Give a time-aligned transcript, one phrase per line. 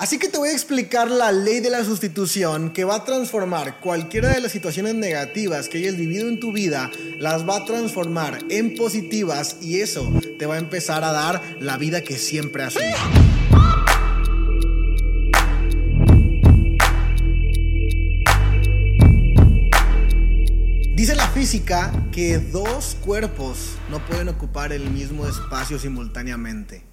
[0.00, 3.80] Así que te voy a explicar la ley de la sustitución que va a transformar
[3.80, 8.38] cualquiera de las situaciones negativas que hayas vivido en tu vida, las va a transformar
[8.48, 12.72] en positivas y eso te va a empezar a dar la vida que siempre has
[12.72, 13.10] soñado.
[20.94, 26.89] Dice la física que dos cuerpos no pueden ocupar el mismo espacio simultáneamente.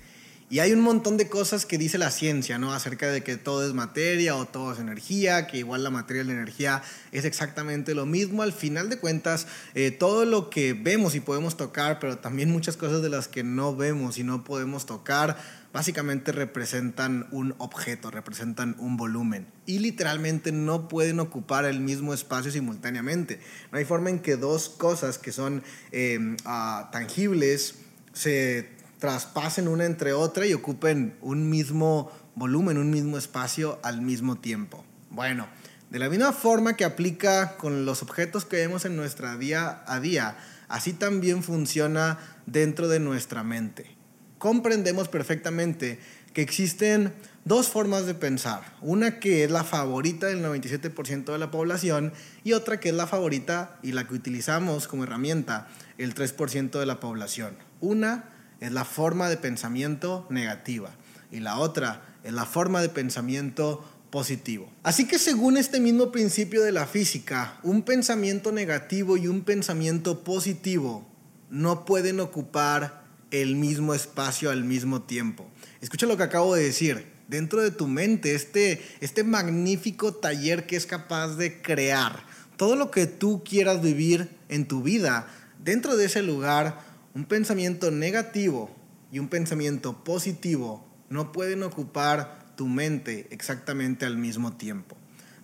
[0.50, 2.74] Y hay un montón de cosas que dice la ciencia, ¿no?
[2.74, 6.26] Acerca de que todo es materia o todo es energía, que igual la materia y
[6.26, 8.44] la energía es exactamente lo mismo.
[8.44, 12.78] Al final de cuentas, eh, todo lo que vemos y podemos tocar, pero también muchas
[12.78, 15.38] cosas de las que no vemos y no podemos tocar,
[15.74, 19.48] básicamente representan un objeto, representan un volumen.
[19.66, 23.42] Y literalmente no pueden ocupar el mismo espacio simultáneamente.
[23.74, 25.62] No hay forma en que dos cosas que son
[25.92, 27.76] eh, ah, tangibles
[28.14, 34.38] se traspasen una entre otra y ocupen un mismo volumen, un mismo espacio al mismo
[34.38, 34.84] tiempo.
[35.10, 35.48] Bueno,
[35.90, 40.00] de la misma forma que aplica con los objetos que vemos en nuestra día a
[40.00, 40.38] día,
[40.68, 43.96] así también funciona dentro de nuestra mente.
[44.38, 46.00] Comprendemos perfectamente
[46.34, 47.14] que existen
[47.46, 48.62] dos formas de pensar.
[48.82, 53.08] Una que es la favorita del 97% de la población y otra que es la
[53.08, 57.58] favorita y la que utilizamos como herramienta el 3% de la población.
[57.80, 60.92] Una es la forma de pensamiento negativa
[61.32, 64.72] y la otra es la forma de pensamiento positivo.
[64.84, 70.24] Así que según este mismo principio de la física, un pensamiento negativo y un pensamiento
[70.24, 71.08] positivo
[71.50, 75.46] no pueden ocupar el mismo espacio al mismo tiempo.
[75.82, 77.18] Escucha lo que acabo de decir.
[77.28, 82.26] Dentro de tu mente, este, este magnífico taller que es capaz de crear
[82.56, 85.28] todo lo que tú quieras vivir en tu vida,
[85.64, 86.82] dentro de ese lugar
[87.18, 88.70] un pensamiento negativo
[89.12, 94.96] y un pensamiento positivo no pueden ocupar tu mente exactamente al mismo tiempo.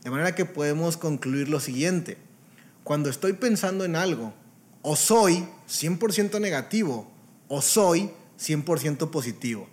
[0.03, 2.19] De manera que podemos concluir lo siguiente.
[2.83, 4.35] Cuando estoy pensando en algo,
[4.83, 7.11] o soy 100% negativo
[7.47, 9.67] o soy 100% positivo.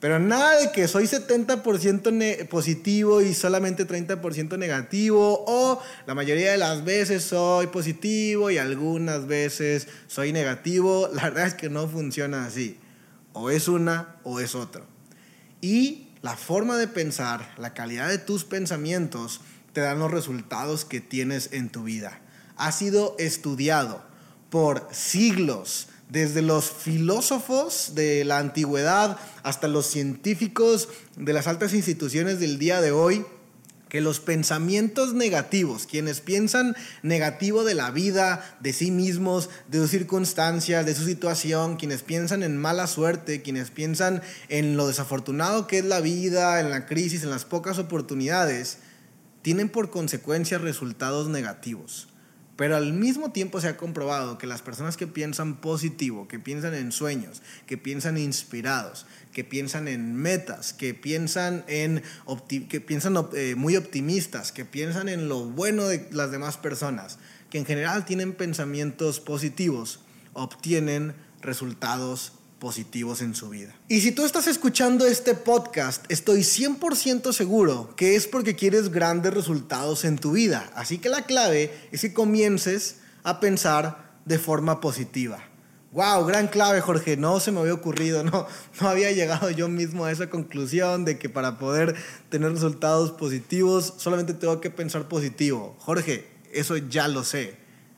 [0.00, 6.58] Pero nada de que soy 70% positivo y solamente 30% negativo, o la mayoría de
[6.58, 11.08] las veces soy positivo y algunas veces soy negativo.
[11.12, 12.78] La verdad es que no funciona así.
[13.34, 14.82] O es una o es otra.
[15.60, 19.42] Y la forma de pensar, la calidad de tus pensamientos,
[19.74, 22.20] te dan los resultados que tienes en tu vida.
[22.56, 24.02] Ha sido estudiado
[24.48, 32.40] por siglos desde los filósofos de la antigüedad hasta los científicos de las altas instituciones
[32.40, 33.24] del día de hoy,
[33.88, 39.90] que los pensamientos negativos, quienes piensan negativo de la vida, de sí mismos, de sus
[39.90, 45.78] circunstancias, de su situación, quienes piensan en mala suerte, quienes piensan en lo desafortunado que
[45.78, 48.78] es la vida, en la crisis, en las pocas oportunidades,
[49.42, 52.09] tienen por consecuencia resultados negativos.
[52.60, 56.74] Pero al mismo tiempo se ha comprobado que las personas que piensan positivo, que piensan
[56.74, 62.02] en sueños, que piensan inspirados, que piensan en metas, que piensan, en
[62.68, 67.56] que piensan eh, muy optimistas, que piensan en lo bueno de las demás personas, que
[67.56, 70.00] en general tienen pensamientos positivos,
[70.34, 73.74] obtienen resultados positivos en su vida.
[73.88, 79.34] Y si tú estás escuchando este podcast, estoy 100% seguro que es porque quieres grandes
[79.34, 80.70] resultados en tu vida.
[80.76, 85.42] Así que la clave es que comiences a pensar de forma positiva.
[85.92, 87.16] Wow, gran clave, Jorge.
[87.16, 88.46] No se me había ocurrido, no,
[88.80, 91.96] no había llegado yo mismo a esa conclusión de que para poder
[92.28, 95.74] tener resultados positivos solamente tengo que pensar positivo.
[95.80, 97.56] Jorge, eso ya lo sé.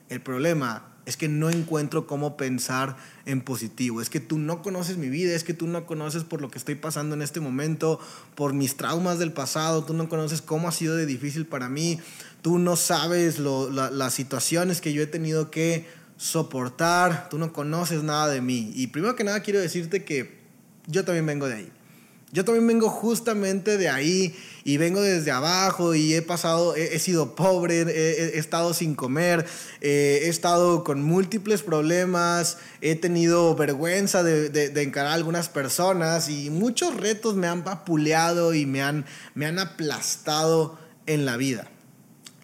[0.09, 4.01] El problema es que no encuentro cómo pensar en positivo.
[4.01, 6.57] Es que tú no conoces mi vida, es que tú no conoces por lo que
[6.57, 7.99] estoy pasando en este momento,
[8.35, 11.99] por mis traumas del pasado, tú no conoces cómo ha sido de difícil para mí,
[12.41, 15.85] tú no sabes las situaciones que yo he tenido que
[16.17, 18.71] soportar, tú no conoces nada de mí.
[18.75, 20.41] Y primero que nada quiero decirte que
[20.87, 21.71] yo también vengo de ahí.
[22.33, 27.35] Yo también vengo justamente de ahí y vengo desde abajo y he pasado, he, sido
[27.35, 29.45] pobre, he, estado sin comer,
[29.81, 36.27] eh, he estado con múltiples problemas, he tenido vergüenza de, de, encarar a algunas personas
[36.27, 41.69] y muchos retos me han vapuleado y me han, me han aplastado en la vida.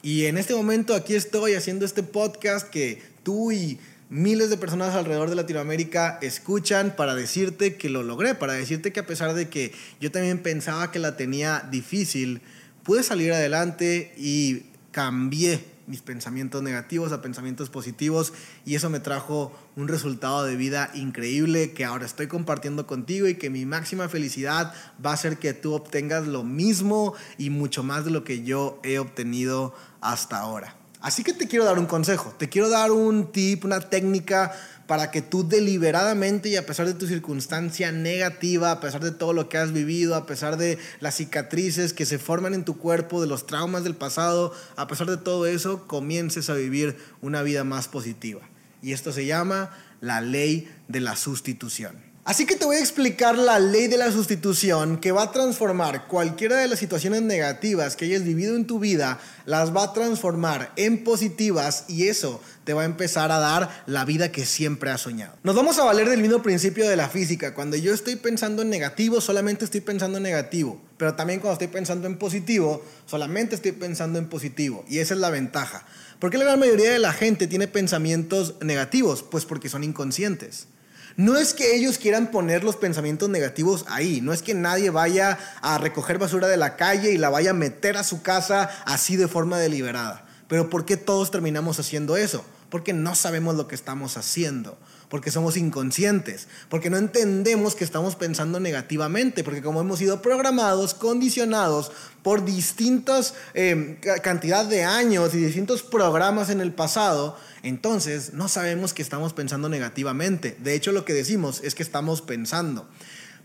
[0.03, 4.95] Y en este momento aquí estoy haciendo este podcast que tú y miles de personas
[4.95, 9.49] alrededor de Latinoamérica escuchan para decirte que lo logré, para decirte que a pesar de
[9.49, 9.71] que
[10.01, 12.41] yo también pensaba que la tenía difícil,
[12.83, 18.33] pude salir adelante y cambié mis pensamientos negativos a pensamientos positivos
[18.63, 23.35] y eso me trajo un resultado de vida increíble que ahora estoy compartiendo contigo y
[23.35, 24.73] que mi máxima felicidad
[25.03, 28.79] va a ser que tú obtengas lo mismo y mucho más de lo que yo
[28.83, 30.78] he obtenido hasta ahora.
[31.01, 34.53] Así que te quiero dar un consejo, te quiero dar un tip, una técnica
[34.85, 39.31] para que tú deliberadamente y a pesar de tu circunstancia negativa, a pesar de todo
[39.31, 43.21] lo que has vivido, a pesar de las cicatrices que se forman en tu cuerpo,
[43.21, 47.63] de los traumas del pasado, a pesar de todo eso, comiences a vivir una vida
[47.63, 48.41] más positiva.
[48.81, 49.69] Y esto se llama
[50.01, 52.08] la ley de la sustitución.
[52.25, 56.05] Así que te voy a explicar la ley de la sustitución que va a transformar
[56.07, 60.71] cualquiera de las situaciones negativas que hayas vivido en tu vida, las va a transformar
[60.75, 65.01] en positivas y eso te va a empezar a dar la vida que siempre has
[65.01, 65.33] soñado.
[65.43, 67.55] Nos vamos a valer del mismo principio de la física.
[67.55, 70.79] Cuando yo estoy pensando en negativo, solamente estoy pensando en negativo.
[70.97, 74.85] Pero también cuando estoy pensando en positivo, solamente estoy pensando en positivo.
[74.87, 75.85] Y esa es la ventaja.
[76.19, 79.23] ¿Por qué la gran mayoría de la gente tiene pensamientos negativos?
[79.23, 80.67] Pues porque son inconscientes.
[81.15, 85.37] No es que ellos quieran poner los pensamientos negativos ahí, no es que nadie vaya
[85.61, 89.15] a recoger basura de la calle y la vaya a meter a su casa así
[89.15, 90.25] de forma deliberada.
[90.47, 92.43] Pero ¿por qué todos terminamos haciendo eso?
[92.69, 94.77] Porque no sabemos lo que estamos haciendo
[95.09, 100.93] porque somos inconscientes, porque no entendemos que estamos pensando negativamente, porque como hemos sido programados,
[100.93, 101.91] condicionados
[102.21, 108.93] por distintas eh, cantidad de años y distintos programas en el pasado, entonces no sabemos
[108.93, 110.55] que estamos pensando negativamente.
[110.59, 112.87] De hecho, lo que decimos es que estamos pensando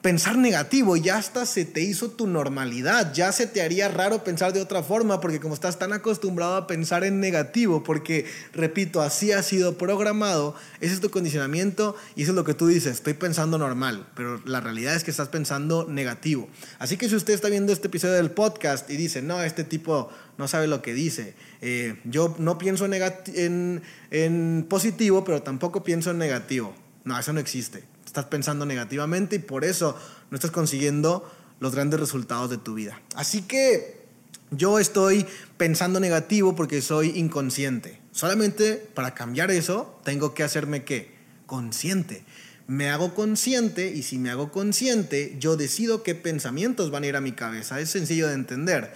[0.04, 4.52] pensar negativo, ya hasta se te hizo tu normalidad, ya se te haría raro pensar
[4.52, 9.32] de otra forma, porque como estás tan acostumbrado a pensar en negativo, porque, repito, así
[9.32, 13.14] ha sido programado, ese es tu condicionamiento y eso es lo que tú dices, estoy
[13.14, 16.50] pensando normal, pero la realidad es que estás pensando negativo.
[16.78, 20.10] Así que si usted está viendo este episodio del podcast y dice, no, este tipo
[20.36, 26.10] no sabe lo que dice, eh, yo no pienso en, en positivo, pero tampoco pienso
[26.10, 26.74] en negativo.
[27.04, 29.98] No, eso no existe estás pensando negativamente y por eso
[30.30, 31.28] no estás consiguiendo
[31.58, 33.00] los grandes resultados de tu vida.
[33.16, 34.04] Así que
[34.52, 35.26] yo estoy
[35.56, 37.98] pensando negativo porque soy inconsciente.
[38.12, 41.12] Solamente para cambiar eso tengo que hacerme qué?
[41.46, 42.22] Consciente.
[42.68, 47.16] Me hago consciente y si me hago consciente, yo decido qué pensamientos van a ir
[47.16, 47.80] a mi cabeza.
[47.80, 48.94] Es sencillo de entender.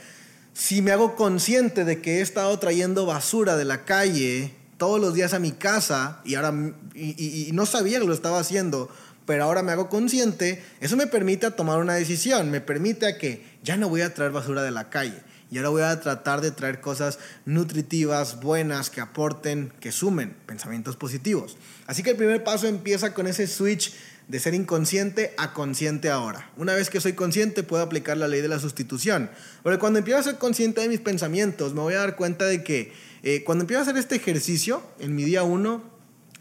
[0.55, 5.13] Si me hago consciente de que he estado trayendo basura de la calle todos los
[5.13, 6.55] días a mi casa y ahora
[6.95, 8.89] y, y no sabía que lo estaba haciendo,
[9.29, 13.45] pero ahora me hago consciente, eso me permite tomar una decisión, me permite a que
[13.63, 15.19] ya no voy a traer basura de la calle
[15.51, 20.97] y ahora voy a tratar de traer cosas nutritivas, buenas, que aporten, que sumen, pensamientos
[20.97, 21.59] positivos.
[21.87, 23.93] Así que el primer paso empieza con ese switch
[24.29, 26.51] de ser inconsciente a consciente ahora.
[26.57, 29.31] Una vez que soy consciente puedo aplicar la ley de la sustitución.
[29.63, 32.65] Porque cuando empiezo a ser consciente de mis pensamientos, me voy a dar cuenta de
[32.65, 35.99] que eh, cuando empiezo a hacer este ejercicio, en mi día uno,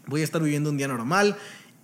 [0.08, 1.36] voy a estar viviendo un día normal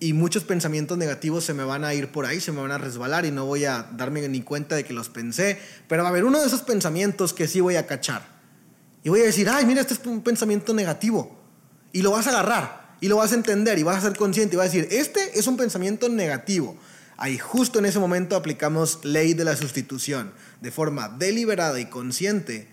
[0.05, 2.77] y muchos pensamientos negativos se me van a ir por ahí, se me van a
[2.77, 5.59] resbalar y no voy a darme ni cuenta de que los pensé,
[5.89, 8.23] pero va a haber uno de esos pensamientos que sí voy a cachar.
[9.03, 11.41] Y voy a decir, ay, mira, este es un pensamiento negativo.
[11.91, 14.57] Y lo vas a agarrar y lo vas a entender y vas a ser consciente
[14.57, 16.77] y vas a decir, este es un pensamiento negativo.
[17.17, 20.35] Ahí justo en ese momento aplicamos ley de la sustitución.
[20.61, 22.69] De forma deliberada y consciente,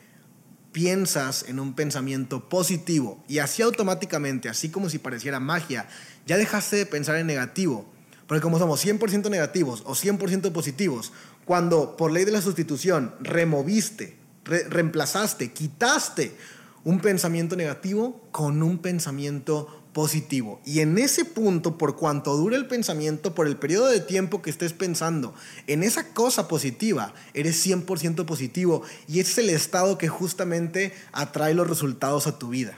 [0.71, 5.88] piensas en un pensamiento positivo y así automáticamente, así como si pareciera magia,
[6.25, 7.85] ya dejaste de pensar en negativo.
[8.27, 11.12] Porque como somos 100% negativos o 100% positivos,
[11.44, 14.15] cuando por ley de la sustitución removiste,
[14.45, 16.36] reemplazaste, quitaste
[16.84, 20.62] un pensamiento negativo con un pensamiento positivo.
[20.65, 24.50] Y en ese punto, por cuanto dure el pensamiento, por el periodo de tiempo que
[24.50, 25.33] estés pensando
[25.67, 31.67] en esa cosa positiva, eres 100% positivo y es el estado que justamente atrae los
[31.67, 32.77] resultados a tu vida.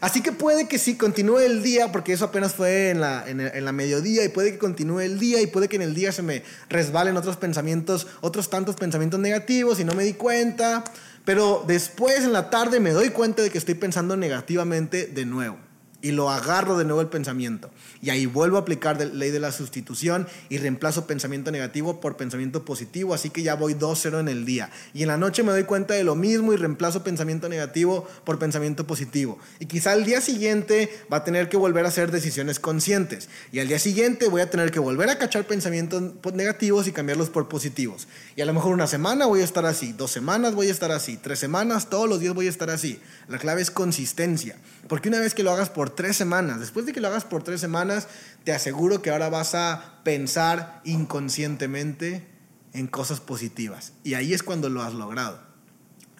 [0.00, 3.64] Así que puede que sí continúe el día, porque eso apenas fue en la, en,
[3.64, 6.22] la mediodía, y puede que continúe el día, y puede que en el día se
[6.22, 10.84] me resbalen otros pensamientos, otros tantos pensamientos negativos, y no me di cuenta,
[11.24, 15.67] pero después en la tarde me doy cuenta de que estoy pensando negativamente de nuevo
[16.00, 17.70] y lo agarro de nuevo el pensamiento.
[18.00, 22.16] Y ahí vuelvo a aplicar la ley de la sustitución y reemplazo pensamiento negativo por
[22.16, 24.70] pensamiento positivo, así que ya voy 2-0 en el día.
[24.94, 28.38] Y en la noche me doy cuenta de lo mismo y reemplazo pensamiento negativo por
[28.38, 29.38] pensamiento positivo.
[29.58, 33.28] Y quizá al día siguiente va a tener que volver a hacer decisiones conscientes.
[33.50, 36.02] Y al día siguiente voy a tener que volver a cachar pensamientos
[36.32, 38.06] negativos y cambiarlos por positivos.
[38.36, 40.92] Y a lo mejor una semana voy a estar así, dos semanas voy a estar
[40.92, 43.00] así, tres semanas, todos los días voy a estar así.
[43.26, 44.56] La clave es consistencia.
[44.88, 46.60] Porque una vez que lo hagas por tres semanas.
[46.60, 48.08] Después de que lo hagas por tres semanas,
[48.44, 52.26] te aseguro que ahora vas a pensar inconscientemente
[52.72, 53.92] en cosas positivas.
[54.04, 55.40] Y ahí es cuando lo has logrado.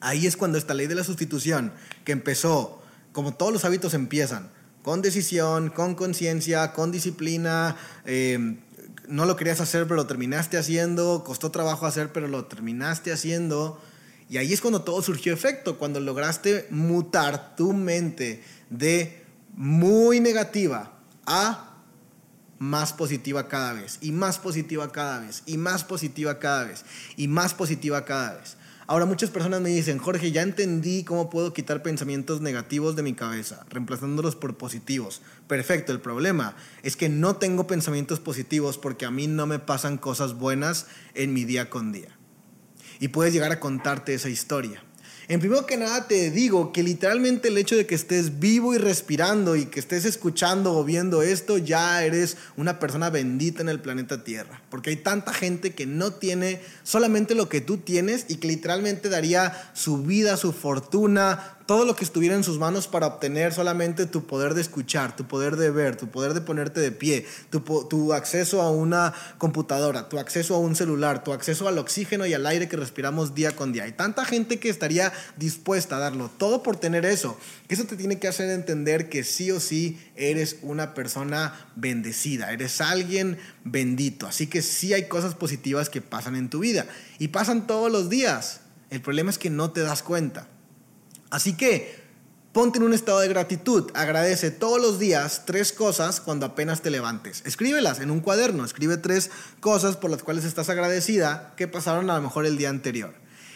[0.00, 1.72] Ahí es cuando esta ley de la sustitución,
[2.04, 2.82] que empezó,
[3.12, 4.50] como todos los hábitos empiezan,
[4.82, 8.58] con decisión, con conciencia, con disciplina, eh,
[9.08, 13.80] no lo querías hacer pero lo terminaste haciendo, costó trabajo hacer pero lo terminaste haciendo.
[14.30, 19.24] Y ahí es cuando todo surgió efecto, cuando lograste mutar tu mente de
[19.58, 20.92] muy negativa
[21.26, 21.82] a
[22.60, 26.84] más positiva cada vez, y más positiva cada vez, y más positiva cada vez,
[27.16, 28.56] y más positiva cada vez.
[28.86, 33.14] Ahora muchas personas me dicen, Jorge, ya entendí cómo puedo quitar pensamientos negativos de mi
[33.14, 35.22] cabeza, reemplazándolos por positivos.
[35.48, 39.98] Perfecto, el problema es que no tengo pensamientos positivos porque a mí no me pasan
[39.98, 42.16] cosas buenas en mi día con día.
[43.00, 44.84] Y puedes llegar a contarte esa historia.
[45.30, 48.78] En primero que nada te digo que literalmente el hecho de que estés vivo y
[48.78, 53.78] respirando y que estés escuchando o viendo esto, ya eres una persona bendita en el
[53.78, 54.62] planeta Tierra.
[54.70, 59.10] Porque hay tanta gente que no tiene solamente lo que tú tienes y que literalmente
[59.10, 64.06] daría su vida, su fortuna, todo lo que estuviera en sus manos para obtener solamente
[64.06, 68.14] tu poder de escuchar, tu poder de ver, tu poder de ponerte de pie, tu,
[68.14, 72.46] acceso a una computadora, tu acceso a un celular, tu acceso al oxígeno y al
[72.46, 73.84] aire que respiramos día con día.
[73.84, 78.18] Hay tanta gente que estaría dispuesta a darlo todo por tener eso, eso te tiene
[78.18, 84.26] que hacer entender que sí o sí eres una persona bendecida, eres alguien bendito.
[84.26, 86.86] Así que sí hay cosas positivas que pasan en tu vida
[87.18, 88.62] y pasan todos los días.
[88.88, 90.48] El problema es que no te das cuenta.
[91.30, 91.98] Así que
[92.52, 93.90] ponte en un estado de gratitud.
[93.94, 97.42] Agradece todos los días tres cosas cuando apenas te levantes.
[97.44, 98.64] Escríbelas en un cuaderno.
[98.64, 99.30] Escribe tres
[99.60, 103.14] cosas por las cuales estás agradecida que pasaron a lo mejor el día anterior.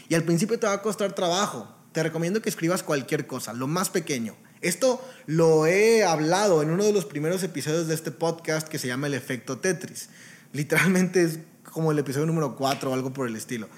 [0.09, 1.75] Y al principio te va a costar trabajo.
[1.93, 4.37] Te recomiendo que escribas cualquier cosa, lo más pequeño.
[4.61, 8.87] Esto lo he hablado en uno de los primeros episodios de este podcast que se
[8.87, 10.09] llama El efecto Tetris.
[10.52, 13.69] Literalmente es como el episodio número 4 o algo por el estilo.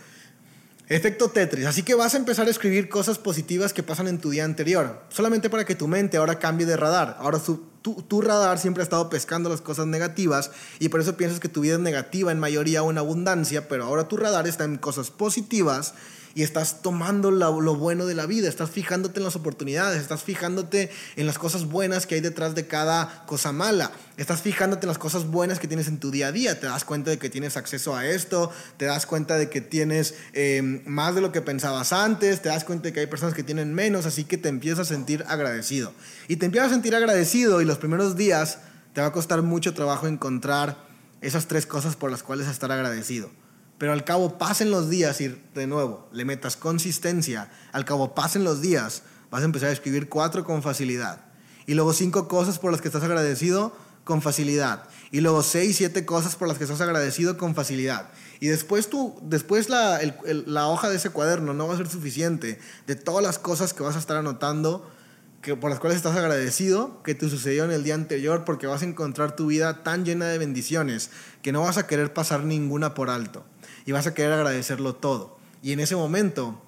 [0.88, 1.64] Efecto Tetris.
[1.64, 5.02] Así que vas a empezar a escribir cosas positivas que pasan en tu día anterior.
[5.08, 7.16] Solamente para que tu mente ahora cambie de radar.
[7.20, 11.48] Ahora tu, radar siempre ha estado pescando las cosas negativas y por eso piensas que
[11.48, 14.76] tu vida es negativa en mayoría o en abundancia, pero ahora tu radar está en
[14.76, 15.94] cosas positivas
[16.34, 20.90] y estás tomando lo, bueno de la vida, estás fijándote en las oportunidades, estás fijándote
[21.16, 24.98] en las cosas buenas que hay detrás de cada cosa mala, estás fijándote en las
[24.98, 27.56] cosas buenas que tienes en tu día a día, te das cuenta de que tienes
[27.56, 31.92] acceso a esto, te das cuenta de que tienes em, más de lo que pensabas
[31.92, 34.80] antes, te das cuenta de que hay personas que tienen menos, así que te empiezas
[34.80, 35.92] a sentir agradecido.
[36.26, 38.58] Y te empiezas a sentir agradecido y los primeros días
[38.92, 40.84] te va a costar mucho trabajo encontrar
[41.20, 43.30] esas tres cosas por las cuales estar agradecido.
[43.78, 48.44] Pero al cabo pasen los días y de nuevo le metas consistencia, al cabo pasen
[48.44, 51.24] los días, vas a empezar a escribir cuatro con facilidad.
[51.66, 54.84] Y luego cinco cosas por las que estás agradecido con facilidad.
[55.10, 58.10] Y luego seis, siete cosas por las que estás agradecido con facilidad.
[58.38, 62.58] Y después, tú, después la, la hoja de ese cuaderno no va a ser suficiente
[62.86, 64.88] de todas las cosas que vas a estar anotando
[65.40, 68.82] que, por las cuales estás agradecido que te sucedió en el día anterior porque vas
[68.82, 71.10] a encontrar tu vida tan llena de bendiciones
[71.42, 73.44] que no vas a querer pasar ninguna por alto
[73.86, 75.38] y vas a querer agradecerlo todo.
[75.62, 76.60] Y en ese momento,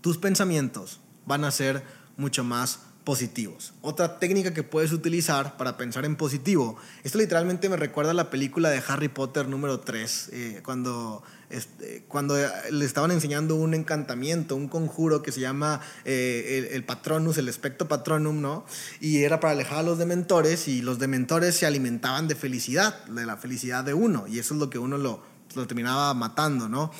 [0.00, 1.82] tus pensamientos van a ser
[2.16, 3.74] mucho más positivos.
[3.82, 8.30] Otra técnica que puedes utilizar para pensar en positivo, esto literalmente me recuerda a la
[8.30, 12.34] película de Harry Potter número 3, eh, cuando, este, cuando
[12.70, 17.48] le estaban enseñando un encantamiento, un conjuro que se llama eh, el, el, Patronus, el
[17.50, 18.64] Espectro Patronum, ¿no?
[19.00, 23.26] Y era para alejar a los dementores y los dementores se alimentaban de felicidad, de
[23.26, 25.22] la felicidad de uno, y eso es lo que uno lo,
[25.56, 26.90] lo terminaba matando, ¿no?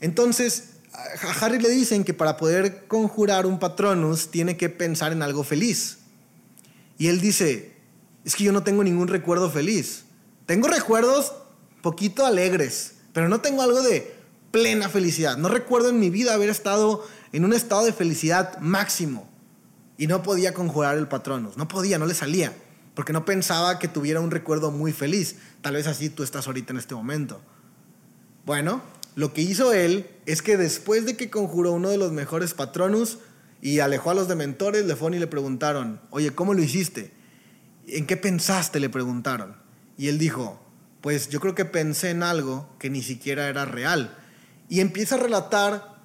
[0.00, 5.22] Entonces, a Harry le dicen que para poder conjurar un patronus tiene que pensar en
[5.22, 5.98] algo feliz.
[6.98, 7.76] Y él dice,
[8.24, 10.04] es que yo no tengo ningún recuerdo feliz.
[10.46, 11.32] Tengo recuerdos
[11.82, 14.14] poquito alegres, pero no tengo algo de
[14.50, 15.36] plena felicidad.
[15.36, 19.28] No recuerdo en mi vida haber estado en un estado de felicidad máximo.
[19.96, 21.56] Y no podía conjurar el patronus.
[21.56, 22.52] No podía, no le salía.
[22.94, 25.36] Porque no pensaba que tuviera un recuerdo muy feliz.
[25.60, 27.40] Tal vez así tú estás ahorita en este momento.
[28.44, 28.82] Bueno,
[29.14, 33.18] lo que hizo él es que después de que conjuró uno de los mejores patronus
[33.60, 37.12] y alejó a los dementores, le fueron y le preguntaron, oye, ¿cómo lo hiciste?
[37.86, 38.80] ¿En qué pensaste?
[38.80, 39.56] Le preguntaron.
[39.96, 40.60] Y él dijo,
[41.00, 44.16] pues yo creo que pensé en algo que ni siquiera era real.
[44.68, 46.00] Y empieza a relatar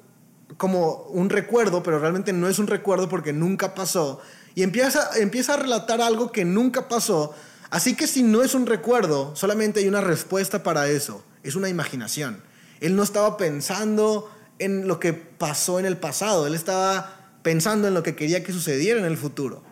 [0.58, 4.22] como un recuerdo, pero realmente no es un recuerdo porque nunca pasó.
[4.54, 7.34] Y empieza, empieza a relatar algo que nunca pasó.
[7.72, 11.70] Así que si no es un recuerdo, solamente hay una respuesta para eso es una
[11.70, 12.42] imaginación.
[12.80, 17.94] Él no estaba pensando en lo que pasó en el pasado, él estaba pensando en
[17.94, 19.64] lo que quería que sucediera en el futuro.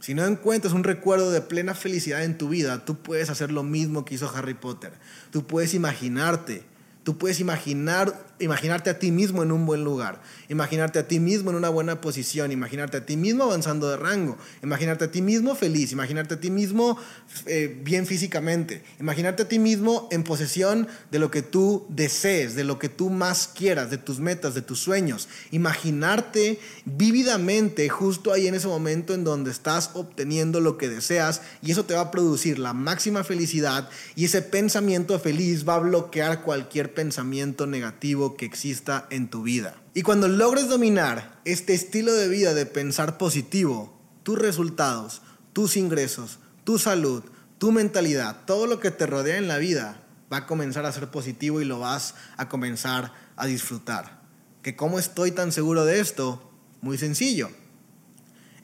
[0.00, 3.64] Si no encuentras un recuerdo de plena felicidad en tu vida, tú puedes hacer lo
[3.64, 4.92] mismo que hizo Harry Potter.
[5.30, 6.62] Tú puedes imaginarte,
[7.02, 11.50] tú puedes imaginar imaginarte a ti mismo en un buen lugar, imaginarte a ti mismo
[11.50, 15.54] en una buena posición, imaginarte a ti mismo avanzando de rango, imaginarte a ti mismo
[15.54, 16.98] feliz, imaginarte a ti mismo
[17.46, 22.64] eh, bien físicamente, imaginarte a ti mismo en posesión de lo que tú desees, de
[22.64, 28.46] lo que tú más quieras, de tus metas, de tus sueños, imaginarte vívidamente justo ahí
[28.46, 32.10] en ese momento en donde estás obteniendo lo que deseas y eso te va a
[32.10, 38.46] producir la máxima felicidad y ese pensamiento feliz va a bloquear cualquier pensamiento negativo que
[38.46, 39.76] exista en tu vida.
[39.94, 46.38] Y cuando logres dominar este estilo de vida de pensar positivo, tus resultados, tus ingresos,
[46.64, 47.22] tu salud,
[47.58, 51.10] tu mentalidad, todo lo que te rodea en la vida va a comenzar a ser
[51.10, 54.22] positivo y lo vas a comenzar a disfrutar.
[54.62, 56.50] ¿Que cómo estoy tan seguro de esto?
[56.80, 57.50] Muy sencillo.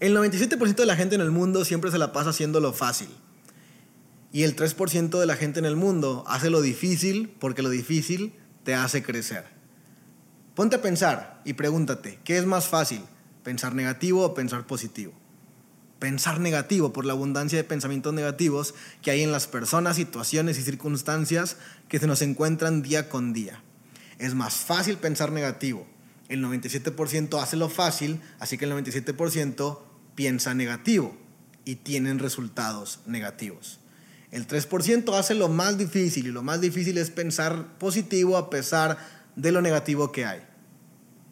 [0.00, 3.09] El 97% de la gente en el mundo siempre se la pasa haciendo lo fácil.
[4.33, 8.35] Y el 3% de la gente en el mundo hace lo difícil porque lo difícil
[8.64, 9.53] te hace crecer.
[10.54, 13.02] Ponte a pensar y pregúntate, ¿qué es más fácil?
[13.42, 15.12] ¿Pensar negativo o pensar positivo?
[15.99, 20.62] Pensar negativo por la abundancia de pensamientos negativos que hay en las personas, situaciones y
[20.62, 21.56] circunstancias
[21.88, 23.62] que se nos encuentran día con día.
[24.18, 25.88] Es más fácil pensar negativo.
[26.28, 29.80] El 97% hace lo fácil, así que el 97%
[30.14, 31.16] piensa negativo
[31.64, 33.80] y tienen resultados negativos.
[34.30, 39.24] El 3% hace lo más difícil y lo más difícil es pensar positivo a pesar
[39.37, 40.41] de lo negativo que hay.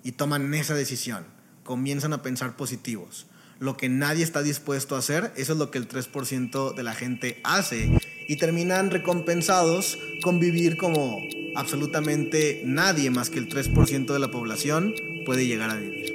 [0.02, 1.24] Y toman esa decisión,
[1.64, 3.26] comienzan a pensar positivos.
[3.58, 6.94] Lo que nadie está dispuesto a hacer, eso es lo que el 3% de la
[6.94, 11.18] gente hace y terminan recompensados con vivir como
[11.54, 14.94] absolutamente nadie más que el 3% de la población
[15.24, 16.11] puede llegar a vivir.